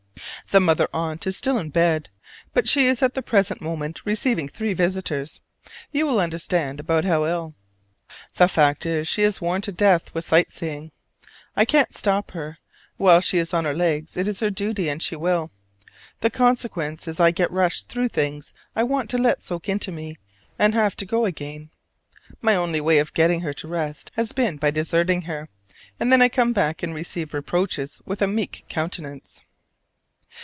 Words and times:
The 0.49 0.59
Mother 0.59 0.89
Aunt 0.93 1.25
is 1.25 1.39
ill 1.47 1.57
in 1.57 1.69
bed; 1.69 2.09
but 2.53 2.65
as 2.65 2.69
she 2.69 2.85
is 2.85 3.01
at 3.01 3.13
the 3.13 3.23
present 3.23 3.61
moment 3.61 4.01
receiving 4.03 4.49
three 4.49 4.73
visitors, 4.73 5.39
you 5.93 6.05
will 6.05 6.19
understand 6.19 6.77
about 6.77 7.05
how 7.05 7.23
ill. 7.25 7.55
The 8.35 8.49
fact 8.49 8.85
is, 8.85 9.07
she 9.07 9.23
is 9.23 9.39
worn 9.39 9.61
to 9.61 9.71
death 9.71 10.13
with 10.13 10.25
sight 10.25 10.51
seeing. 10.51 10.91
I 11.55 11.63
can't 11.63 11.95
stop 11.95 12.31
her; 12.31 12.57
while 12.97 13.21
she 13.21 13.37
is 13.37 13.53
on 13.53 13.63
her 13.63 13.73
legs 13.73 14.17
it 14.17 14.27
is 14.27 14.41
her 14.41 14.49
duty, 14.49 14.89
and 14.89 15.01
she 15.01 15.15
will. 15.15 15.51
The 16.19 16.29
consequence 16.29 17.07
is 17.07 17.21
I 17.21 17.31
get 17.31 17.49
rushed 17.49 17.87
through 17.87 18.09
things 18.09 18.53
I 18.75 18.83
want 18.83 19.09
to 19.11 19.17
let 19.17 19.43
soak 19.43 19.69
into 19.69 19.89
me, 19.93 20.17
and 20.59 20.73
have 20.73 20.97
to 20.97 21.05
go 21.05 21.23
again. 21.23 21.69
My 22.41 22.57
only 22.57 22.81
way 22.81 22.97
of 22.97 23.13
getting 23.13 23.39
her 23.39 23.53
to 23.53 23.69
rest 23.69 24.11
has 24.17 24.33
been 24.33 24.57
by 24.57 24.71
deserting 24.71 25.21
her; 25.21 25.47
and 25.97 26.11
then 26.11 26.21
I 26.21 26.27
come 26.27 26.51
back 26.51 26.83
and 26.83 26.93
receive 26.93 27.33
reproaches 27.33 28.01
with 28.05 28.21
a 28.21 28.27
meek 28.27 28.65
countenance. 28.67 29.45